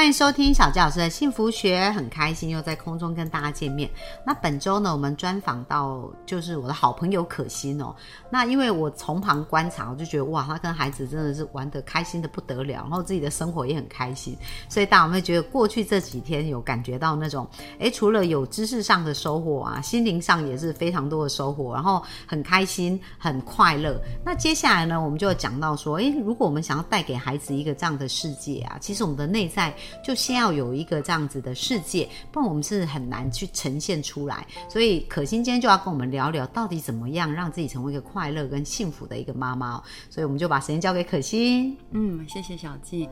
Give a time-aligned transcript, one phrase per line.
[0.00, 3.90] 欢迎收听小纪老师的幸福学，很开心又在空中跟大家见面。
[4.24, 7.94] 那本周呢，我们专访到就是我的好朋友可心哦。
[8.30, 14.34] 那因为我从旁观察，我就觉得哇，他跟孩子真的是玩得开心的不得了，然后自己的生活也很开心。
[14.70, 17.46] 所以大家有没有觉得过去这几天有感觉到那种，
[17.78, 24.00] 诶，除了有知识上的收获啊，心灵上也是非常多的收获，然后很开心、很快乐。
[24.24, 29.76] 那接下来呢，我们就讲到说，诶，如果我们想要带给孩子一个这样的世界啊，其实我们的内在。
[30.02, 34.46] 就先要有一个这样子的世界，不然我们是很难去呈现出来。
[34.68, 39.82] 所以可心今天就要跟我们聊聊，到底怎么样让自己成为一个快乐跟幸福的一个妈妈。
[40.08, 41.76] 所以我们就把时间交给可心。
[41.90, 43.08] 嗯，谢谢小季。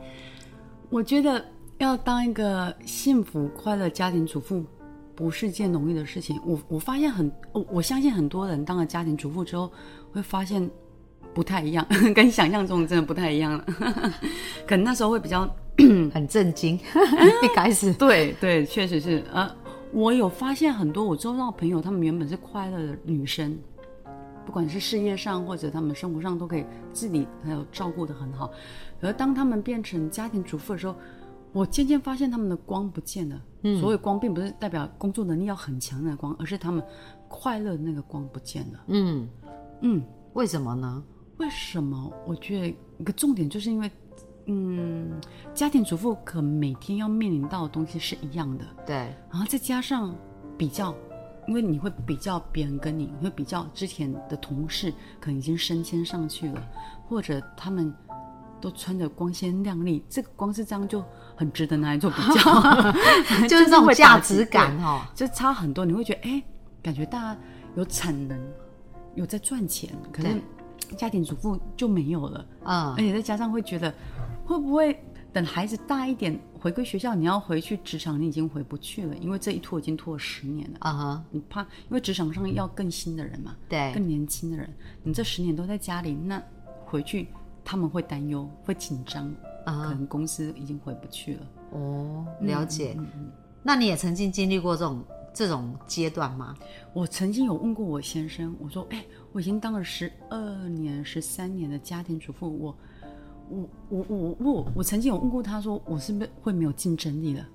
[0.89, 1.45] 我觉得
[1.77, 4.65] 要当一个幸福快乐家庭主妇，
[5.15, 6.39] 不是件容易的事情。
[6.45, 9.71] 我我发现很，我我相信很多人当了家庭主妇之后，
[10.11, 10.67] 会发现
[11.33, 13.65] 不太一样， 跟想象中真的不太一样了。
[14.67, 15.49] 可能那时候会比较。
[16.13, 16.75] 很震惊，
[17.43, 19.23] 一开始，对对，确实是。
[19.33, 19.49] 呃，
[19.91, 23.57] 我有发现很多我周遭朋友，他们原本是快乐的女生，
[24.45, 28.51] 不管是事业上或者他们生活上都可以自理还有照顾的很好。
[29.01, 30.95] 而当他们变成家庭主妇的时候，
[31.51, 33.41] 我渐渐发现他们的光不见了。
[33.63, 36.83] 嗯，所谓光，并不是代表工作能力要很强的光，而是他们
[37.27, 38.79] 快乐的那个光不见了。
[38.87, 39.27] 嗯
[39.81, 41.03] 嗯，为什么呢？
[41.37, 42.11] 为什么？
[42.27, 43.89] 我觉得一个重点就是因为。
[44.51, 45.11] 嗯，
[45.53, 48.95] 家庭主妇可每天要面临到的东西是一样的，对。
[49.29, 50.15] 然后再加上
[50.57, 50.95] 比较，
[51.47, 56.67] 因为你会比较别人跟你，你会比较之前的同事可能已经升迁上去了，
[57.07, 57.93] 或者他们
[58.59, 61.03] 都穿着光鲜亮丽，这个光是这样就
[61.35, 62.61] 很值得拿来做比较，
[63.47, 65.85] 就是这种价值感哦，就差很多。
[65.85, 66.43] 你会觉得，哎，
[66.81, 67.39] 感觉大家
[67.75, 68.35] 有产能，
[69.13, 70.41] 有在赚钱，可是
[70.97, 73.93] 家庭主妇就没有了，嗯，而且再加上会觉得。
[74.49, 74.99] 会不会
[75.31, 80.91] 等孩子大一点回归学校，你要回去职场，你已经回不去了，因为这一拖已经拖了十年了啊！
[80.91, 84.67] 哈，你怕，因为职场上要更新的人嘛，对，更年轻的人，
[85.03, 86.41] 你这十年都在家里，那
[86.83, 87.27] 回去
[87.63, 89.27] 他们会担忧，会紧张
[89.67, 91.47] 啊，可能公司已经回不去了。
[91.73, 92.97] 哦，了解。
[93.61, 96.55] 那你也曾经经历过这种这种阶段吗？
[96.91, 102.75] 我曾经有问过我先生，我说：“哎，我已经当了十二年、十三年的家庭主妇，我。”
[103.49, 107.45] 我我我我我曾经有问过他说，我是不是会没有竞争力了？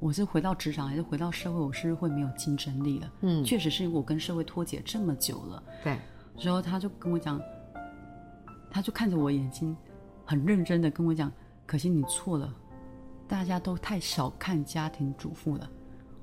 [0.00, 3.12] 我是回到职场还是回到社会，我是会没有竞争力了？
[3.20, 5.62] 嗯，确实是我跟社会脱节这么久了。
[5.84, 5.98] 对，
[6.40, 7.40] 然后他就跟我讲，
[8.70, 9.76] 他就看着我眼睛，
[10.24, 11.30] 很认真的跟我讲，
[11.66, 12.52] 可惜你错了，
[13.28, 15.70] 大家都太小看家庭主妇了。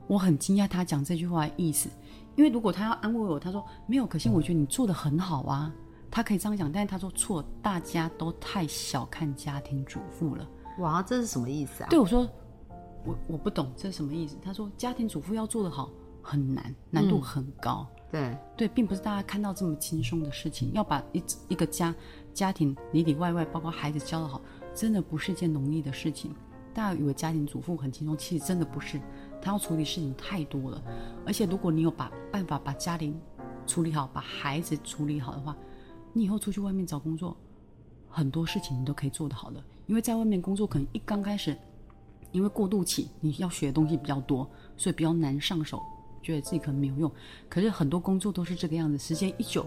[0.08, 1.88] 我很惊讶他讲这句话的意思，
[2.36, 5.74] 因为如果他要安慰我，他说没有，可惜我觉得你做的很好啊。
[6.12, 10.48] 他可以这样讲，但是他说错，大家都太小看家庭主妇了。
[10.80, 11.88] 哇，这是什么意思啊？
[11.90, 12.28] 对我说，
[13.06, 14.38] 我我不懂这是什么意思。
[14.42, 15.90] 他说，家庭主妇要做得好
[16.22, 17.86] 很难，难度很高。
[18.12, 20.72] 对对，并不是大家看到这么轻松的事情。
[20.74, 21.94] 要把一一个家
[22.34, 24.42] 家庭里里外外，包括孩子教得好，
[24.74, 26.34] 真的不是件容易的事情。
[26.74, 29.00] 大家以为家庭主妇很轻松，其实真的不是。
[29.42, 30.82] 他要处理事情太多了，
[31.26, 33.20] 而且如果你有把办法把家庭
[33.68, 35.56] 处理好，把孩子处理好的话。
[36.14, 37.36] 你以后出去外面找工作，
[38.10, 41.58] 很多事情你都可以做得好的，因为在外面工作可能一刚开始，
[42.32, 45.82] 因为过渡期你要学的东西比较多，所以比较难上手，
[46.22, 47.12] 觉得自己可能没有用。
[47.48, 49.66] 可是很多工作都是这个样子，时间一久，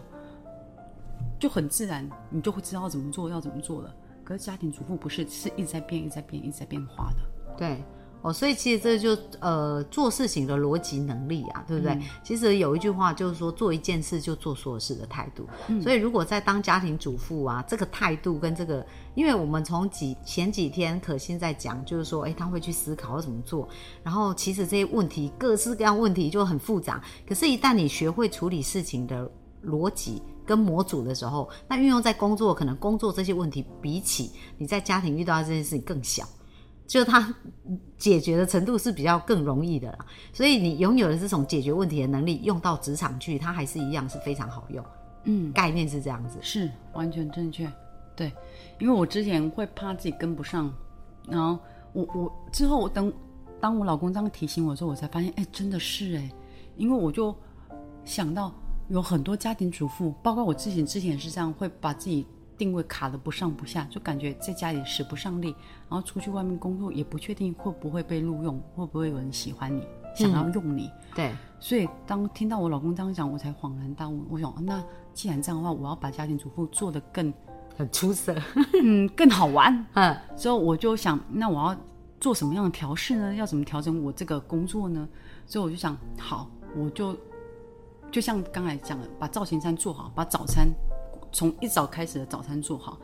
[1.38, 3.94] 就很自然，你就会知道怎么做，要怎么做了。
[4.24, 7.56] 可是家庭主妇不是，是一直在变，一直在变，一直在变化的。
[7.56, 7.82] 对。
[8.22, 12.00] 哦，所以其实这就呃做事情的逻辑能力啊，对不对？
[12.22, 15.44] 其实有一句话就是说，做一件事就做所有事的态度。
[15.82, 23.68] 所以如果在当家庭主妇啊，这个态度跟这个，因为我们从几前几天可心在讲，就是说，哎，他会去思考要怎么做。
[24.04, 27.02] 然后其实这些问题，各式各样问题就很复杂。
[27.28, 29.28] 可是，一旦你学会处理事情的
[29.64, 36.24] 逻辑跟模组的时候，那运用在工作，可能工作这些问题比起你在家庭遇到这件事情更小。
[36.92, 37.34] 就它
[37.96, 39.98] 解决的程度是比较更容易的啦，
[40.30, 44.84] 所以你拥有的这种解决问题的能力，用到职场去，它还是一样是非常好用。
[45.24, 47.66] 嗯，概念是这样子，是完全正确。
[48.14, 48.30] 对，
[48.78, 50.70] 因为我之前会怕自己跟不上，
[51.26, 51.58] 然后
[51.94, 53.10] 我我之后我等
[53.58, 56.30] 当我老公这样提醒我之后，我才发现，哎，真的是哎，
[56.76, 57.34] 因为我就
[58.04, 58.52] 想到
[58.90, 62.26] 有很多家庭主妇，包括我自己之前是这样，会把自己。
[62.62, 65.48] 定位卡的不上不下，就感觉在家里使不上力，
[65.88, 70.88] 然后出去外面工作也不确定会不会被录用，会不会有人喜欢你，想要用你。
[71.12, 74.24] 对，所以当听到我老公这样讲，我才恍然大悟。
[74.30, 74.80] 我想，那
[75.12, 77.34] 既然这样的话，我要把家庭主妇做得更
[77.76, 78.32] 很出色。
[78.80, 79.84] 嗯更好玩。
[79.94, 81.76] 嗯，之后我就想，那我要
[82.20, 83.34] 做什么样的调试呢？
[83.34, 85.08] 要怎么调整我这个工作呢？
[85.46, 87.16] 所以我就想，好，我就
[88.12, 90.68] 就像刚才讲的，把造型餐做好，把早餐
[91.32, 92.98] 从一早开始的早餐做好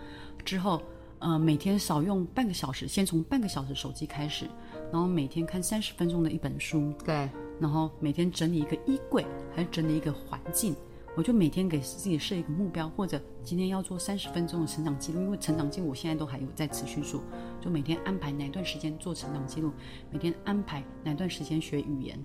[0.44, 0.80] 之后，
[1.18, 4.46] 呃，每天少用半个小时，先从半个小时手机开始，
[4.92, 7.28] 然后每天看三十分钟的一本书，对，
[7.58, 10.76] 然后每天整理一个衣柜，还是整理一个环境。
[11.16, 17.20] 我就每天给自己设一个目标，或者今天要做三十分钟的成长记录，因为成长记录我现在都还有在持续做，
[17.60, 19.72] 就每天安排哪段时间做成长记录，
[20.12, 22.16] 每天安排哪段时间学语言。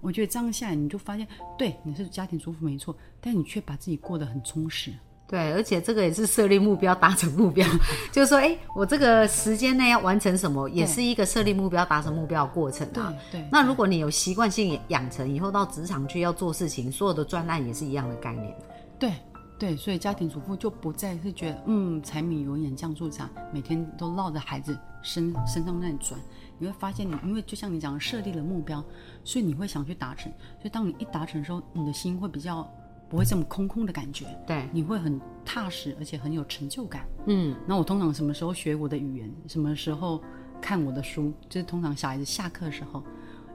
[0.00, 4.92] 我觉得这样下来，你就发现，对你是家庭主妇没错，但你却把自己过得很充实。
[5.28, 7.66] 对，而且这个也是设立目标、达成目标，
[8.12, 13.12] 就是说，哎，我这个时间内要完成什么，也是一个设立目标、达成目标的过程啊。
[13.30, 18.56] 对对那如果你有习惯性养成，以后到职场去要做事情，所有的专案也是一样的概念。
[18.98, 19.12] 对
[19.58, 26.20] 对，所以家庭主妇就不再是觉得，嗯，柴米油盐酱醋茶，每天都绕着孩子身身上那里转。
[26.58, 28.84] 你会发现你，因为就像你讲的，设立了目标，
[29.24, 30.30] 所以你会想去达成。
[30.60, 32.70] 所以当你一达成的时候，你的心会比较
[33.08, 37.06] 不会这么空空的感觉，对，你会很踏实，而且很有成就感。
[37.26, 40.22] 嗯，那我通常什么时候学我的语言，什么时候
[40.60, 43.02] 看我的书，就是通常小孩子下课的时候，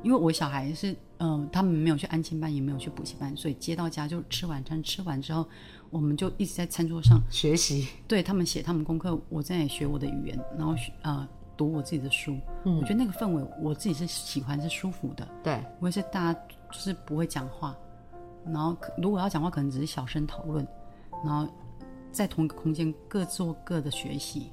[0.03, 5.45] 因为我小孩是，呃，他们没有去安亲班，也没有去补习班，所以接到家就吃晚餐，吃完之后，
[5.89, 7.87] 我们就一直在餐桌上学习。
[8.07, 11.27] 对他们写他们功课，我在学我的语言，然后学呃
[11.57, 12.37] 读我自己的书。
[12.63, 15.27] 嗯，我觉得那个氛围我自己是喜欢，是舒服的。
[15.43, 16.39] 对，我也是大家
[16.71, 17.75] 就是不会讲话，
[18.45, 20.67] 然后如果要讲话，可能只是小声讨论，
[21.23, 21.47] 然后
[22.11, 24.51] 在同一个空间各做各的学习。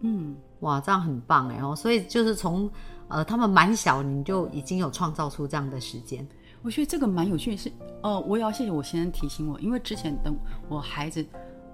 [0.00, 2.68] 嗯，哇，这样很棒哎哦，所以就是从
[3.08, 6.26] 呃他们蛮小，你就已经有创造出这样的时间。
[6.62, 7.70] 我觉得这个蛮有趣的是，
[8.02, 10.36] 呃，我也要谢谢我先生提醒我，因为之前等
[10.68, 11.24] 我孩子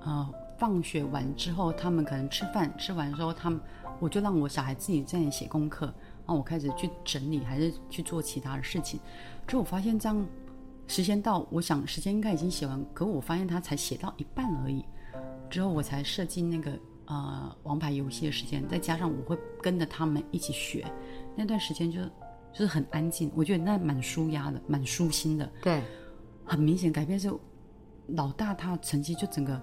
[0.03, 3.61] 呃放学完之后，他们可能吃饭吃完之后，他们
[4.01, 9.01] 我就让我小孩自己在写功课，然后我开始去整理，还是去做其他的事情。
[9.47, 10.27] 之后我发现这样
[10.89, 14.85] 时间到，我想时间应该已经写完，可我发现他才写到一半而已。
[15.49, 16.73] 之后我才设计那个
[17.05, 20.85] 呃王牌游戏的时间，再加上我会跟着他们一起学，
[21.37, 22.01] 那段时间就
[22.53, 25.51] 就是很安静，我觉得那蛮舒压的，蛮舒心的。
[25.63, 25.83] 对，
[26.45, 27.31] 很明显改变是
[28.09, 29.61] 老大他的成绩就整个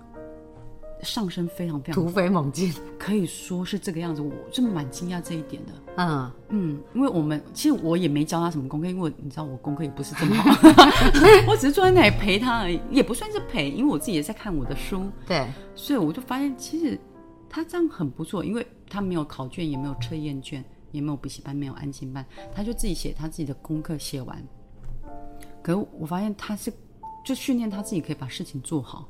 [1.01, 2.73] 上升非常非常突飞猛进。
[2.97, 5.71] 可以说是这个样子，我就蛮惊讶这一点的。
[5.97, 10.51] 嗯，嗯，因为我们其实我也没教他什么功课，因为你知道我功课也不是这么好，
[11.47, 16.99] 我只是坐在那里陪他而已，也不算是陪，因为我自己也在看我的书，对，所以我就发现其实
[17.49, 24.43] 他这样很不错，因为他没有考卷，也没有测验卷，也没有补习班，没有安心班，他就自己写他自己的功课，写完。
[25.63, 26.71] 可是我发现他是
[27.25, 29.07] 就训练他自己可以把事情做好，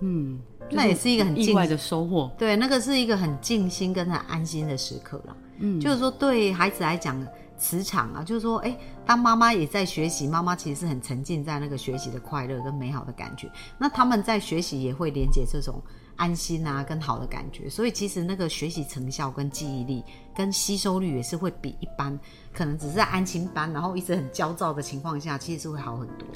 [0.00, 2.30] 嗯，那也是一个很静意外的收获。
[2.38, 5.36] 对，那个是一个很静心跟很安心的时刻啦。
[5.58, 7.20] 嗯，就是说对孩子来讲，
[7.56, 13.50] 磁场啊，就是说，哎，当妈妈也在学习，妈妈其实是很沉浸在那个学习的快乐跟美好的感觉。
[13.76, 15.82] 那他们在学习也会连接这种
[16.14, 20.04] 安心啊跟好的感觉，所以其实那个学习成效跟记忆力
[20.36, 22.16] 跟吸收率也是会比一般
[22.52, 26.28] 可能只是在安心班，然后一直很焦躁的情况下，其实是会好很多。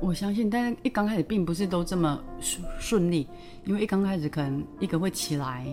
[0.00, 3.26] 我相信，但是一刚开始并不是都这么顺顺利，
[3.64, 5.66] 因为一刚开始可能一个会起来，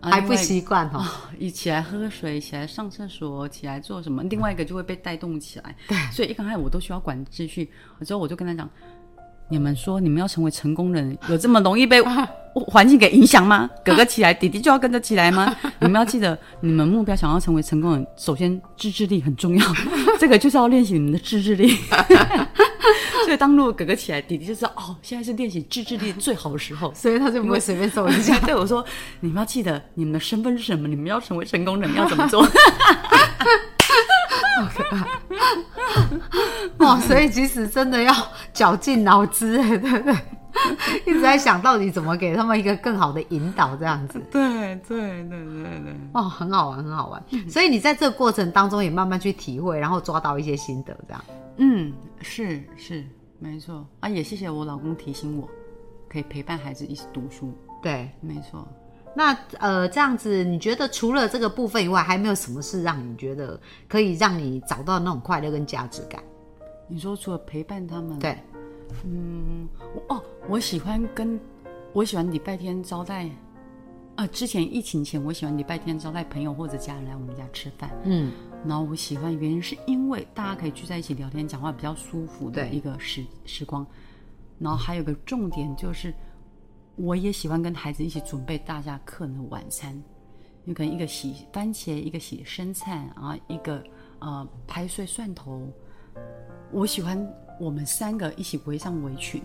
[0.00, 0.98] 啊还不习惯哈。
[0.98, 5.74] 啊，一起来喝水，起来上厕所，起来做什么，另外一个就会被带动起来。
[5.88, 7.70] 对，所以一刚开始我都需要管秩序。
[8.04, 8.68] 之后我就跟他讲
[9.48, 12.02] ：“你们说你们要成为成功人，有这么容易被
[12.52, 13.70] 环境给影响吗？
[13.84, 15.56] 哥哥起来，弟弟就要跟着起来吗？
[15.80, 19.66] 你们要记得，你们目标想要成为成功人，首先自制力很重要，
[20.20, 21.74] 这个就是要练习你们的自制力。
[23.28, 26.90] 所以当如果哥哥起来，弟弟就知道哦，现在是练习自制力最好的时候。
[26.96, 28.34] ”所以他就不会随便受影响。
[28.40, 28.82] 对我说
[29.20, 32.42] ：“你们要记得你们的身份是什么，你们要成为成功人要怎么做。
[32.48, 32.50] 好
[34.74, 35.06] 可怕！
[36.78, 38.14] 哦，所以其实真的要
[38.54, 40.16] 绞尽脑汁哎，对不对？
[41.06, 44.40] 一直在想到底怎么给他们一个更好的引导，这样子”对
[44.88, 47.22] 对对对对，哦，很好玩，很好玩。
[47.46, 51.22] 所以你在这个过程当中也慢慢去体会，然后抓到一些心得，这样。
[51.58, 51.92] 嗯，
[52.22, 53.04] 是是
[53.38, 55.48] 没错啊，也谢谢我老公提醒我，
[56.08, 57.52] 可以陪伴孩子一起读书。
[57.80, 58.66] 对，没错，
[59.14, 66.22] 那呃，这样子，你觉得除了这个部分以外，还没有什么事让你觉得可以让你找到那种快乐跟价值感？
[66.88, 68.36] 你说除了陪伴他们，对，
[69.04, 69.68] 嗯
[70.08, 71.38] 哦，我喜欢跟
[71.92, 73.30] 我喜欢礼拜天招待
[74.16, 77.90] 呃，之前疫情前，我喜欢礼拜天招待朋友或者家人来我们家吃饭。
[78.02, 78.32] 嗯，
[78.66, 83.86] 然后我喜欢原因是因为大家可以聚在一起聊天讲话，比较舒服的一个时时光。
[84.58, 86.12] 然后还有个重点就是，
[86.96, 90.02] 我也喜欢跟孩子一起准备大家客人的晚餐，
[90.64, 93.82] 有可能一个洗番茄，一个洗生菜，然后一个
[94.18, 95.66] 呃拍碎蒜头。
[96.72, 97.24] 我喜欢
[97.60, 99.40] 我们三个一起围上围裙，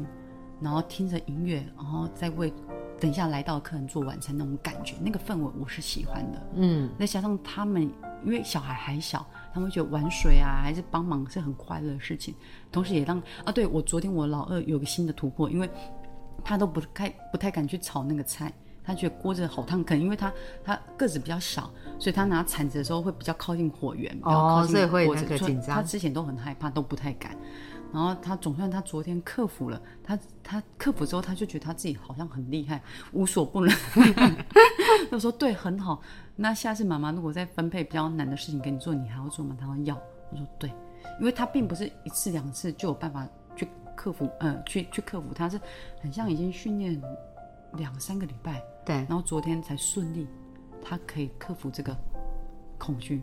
[0.60, 2.52] 然后听着音乐，然后再为
[3.00, 6.42] 等一下来到客人做晚餐那种感觉，那个氛围我是喜欢的。
[6.56, 7.88] 嗯，再加上他们，
[8.26, 12.34] 因为小孩还小，他们会觉得玩水啊，还是帮忙是很快乐的事情。
[12.72, 15.70] 同时也让啊，对我昨天我老二有个新的突破，因为
[16.44, 18.52] 他都不太不太敢去炒那个菜，
[18.84, 20.32] 他觉得锅子好烫，可能因为他
[20.64, 27.38] 他个子比较小，所以他拿铲子的时候会比较靠近火源，比较哦靠近锅子所以那个紧张他之前都很害怕，都不太敢。
[27.94, 32.82] 然后他总算他昨天克服了，他他克服之后，他就觉得他自己好像很厉害，
[33.12, 33.74] 无所不能。
[35.12, 36.02] 他说对，很好。
[36.36, 39.56] 那下次妈妈如果再分配比较难的事情给你做，你还要做吗？
[39.60, 39.96] 他说要。
[40.32, 40.68] 我说对，
[41.20, 45.62] 因为他并不是一次两次就有办法去克服，呃，去去克服，他是
[46.02, 47.00] 很像已经训练
[47.74, 50.28] 两三个礼拜，对，然后昨天才顺利，
[50.84, 51.96] 他可以克服这个
[52.80, 53.22] 恐惧。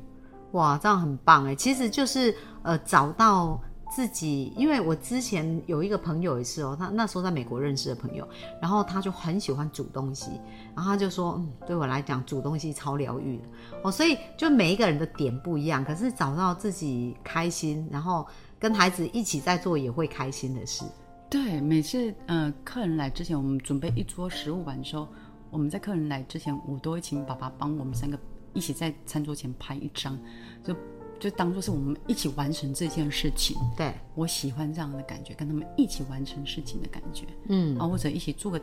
[0.53, 1.55] 哇，这样很棒哎！
[1.55, 8.26] 其实就是呃，找到自己，因为我之前有一个朋友也是哦，他那时候在美国认识的朋友，
[8.62, 10.30] 然后他就很喜欢煮东西，
[10.75, 13.44] 然后他就说，嗯，对我来讲煮东西超疗愈的。
[13.82, 18.26] 哦，所以就每一个人的点不一样，可是找到自己开心，然后
[18.59, 20.85] 跟孩子一起在做也会开心的事，
[21.28, 25.09] 对，每次呃客人来之前，我们准备一桌食物完的时候，
[25.50, 28.18] 我们在客人来之前，我都会请爸爸帮我们三个
[28.52, 30.18] 一起在餐桌前拍一张，
[30.62, 30.75] 就
[31.21, 33.57] 就当做是我们一起完成这件事情。
[33.77, 38.61] 对，我喜欢这样的感觉，跟他们一起完成事情的感觉，嗯，啊，或者一起做个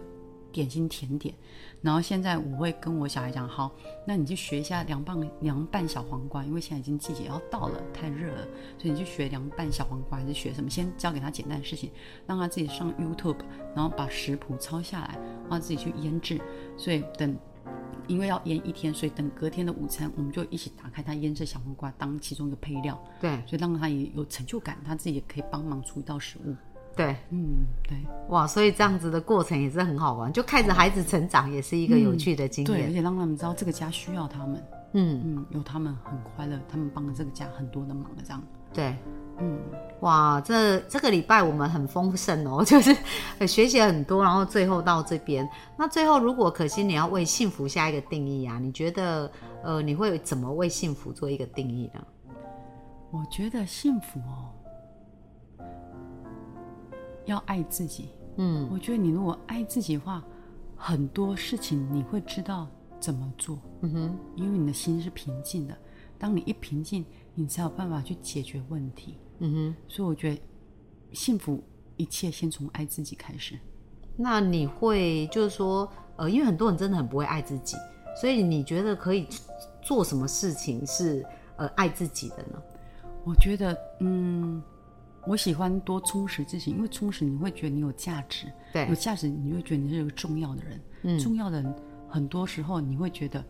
[0.51, 1.33] 点心甜点。
[1.79, 3.71] 然后现在我会跟我小孩讲，好，
[4.05, 8.47] 那你去学一下凉拌凉拌小黄瓜，因为现在已经季节要到了，太热了，
[8.79, 10.69] 所以你去学凉拌小黄瓜还是学什么？
[10.69, 11.91] 先教给他简单的事情，
[12.25, 13.37] 让他自己上 YouTube，
[13.75, 16.41] 然后把食谱抄下来，让他自己去腌制。
[16.75, 17.37] 所以等。
[18.07, 26.55] 因为要腌一天，所以等隔天的午餐，我们就一起打开它腌制小黄瓜当其中一个配料，对，所以让他也有成就感，他自己也可以帮忙出一道食物。
[26.95, 27.97] 对，嗯，对。
[28.29, 38.41] 哇，所以这样子的过程也是很好玩，就看着孩子成长也是一个有趣的经对，而，且让他们知道这个家需要他们，嗯，嗯，有他们很快乐，他们帮了这个家很多的忙，这样。
[38.73, 38.95] 对。
[39.39, 39.59] 嗯，
[39.99, 42.95] 哇，这这个礼拜我们很丰盛哦， 就是
[43.37, 45.47] 呃学习很多，然后最后到这边。
[45.77, 49.31] 那最后，如果可惜你要为幸福下一个定义啊，你觉得
[49.63, 52.01] 呃你会怎么为幸福做一个定义呢？
[53.11, 54.49] 我觉得幸福哦，
[57.25, 58.09] 要爱自己。
[58.37, 60.23] 嗯，我觉得你如果爱自己的话，
[60.75, 62.67] 很多事情你会知道
[62.99, 63.59] 怎么做。
[63.81, 65.77] 嗯哼，因为你的心是平静的。
[66.19, 67.05] 当你一平静，
[67.39, 69.15] 你才有办法去解决问题。
[69.37, 70.41] 嗯哼，所以我觉得
[71.13, 71.63] 幸福
[71.95, 73.57] 一切先从爱自己开始。
[74.15, 77.77] 那你会就是说呃，因为很多人真的很不会爱自己，
[78.19, 79.27] 所以你觉得可以
[79.83, 81.23] 做什么事情是
[81.57, 82.59] 呃爱自己的呢？
[83.23, 84.59] 我觉得，嗯，
[85.27, 90.81] 我喜欢多充实自己，因为充实你会觉得你有价值，对有价值你会觉得你是一个重要的人。
[91.03, 91.75] 嗯重要的人
[92.09, 93.45] 很多时候你会觉得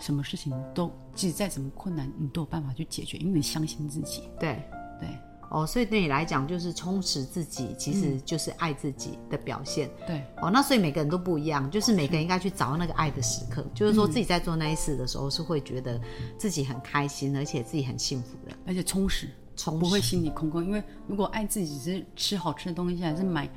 [0.00, 4.22] 什么事情都，即使再怎么困难，你都有办法去解决，因为你相信自己。
[4.40, 4.60] 对。
[4.98, 5.08] 对
[5.50, 9.90] 哦，所以对你来讲，就是充实自己，其实就是爱自己的表现。
[10.06, 16.00] 对哦，那所以每个人都不一样，就是每个人应该去找到那个爱的时刻，就是说自己在做那一事的时候，是会觉得
[16.38, 20.64] 自己很开心，而且自己很幸福的，而且充实，充实不会心里空空。
[20.64, 23.50] 因为如果爱自己只是吃好吃的东西，还是买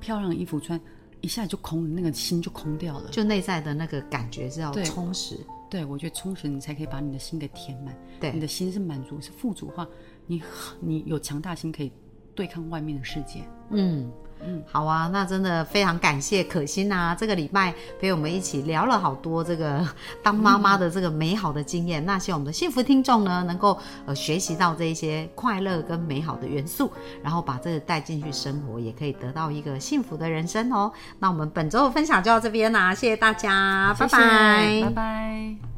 [0.00, 0.78] 漂亮的衣服穿，
[1.22, 3.08] 一下就空了，那个心就空掉了。
[3.10, 5.38] 就内在的那个感觉是要充实。
[5.70, 7.94] 对，我觉得充实你才可以把你的心给填满。
[8.18, 9.86] 对你的心是满足，是富足的话，
[10.26, 10.42] 你
[10.80, 11.92] 你有强大心可以
[12.34, 13.42] 对抗外面的世界。
[13.70, 14.10] 嗯
[14.44, 19.86] 嗯，好啊，那真的非常感谢可心啊，这个礼拜陪我们一起聊了好多这个
[20.22, 22.04] 当妈妈的这个美好的经验。
[22.06, 26.90] 那希望我们的幸福听众呢，能够呃学习到这一些快乐跟美好的元素，
[27.22, 30.92] 然后把这个带进去生活，也可以得到一个幸福的人生哦。
[31.18, 35.77] 那我们本周的分享就到这边啦，谢谢大家，拜拜拜拜。